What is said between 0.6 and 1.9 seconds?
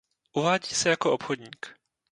se jako obchodník.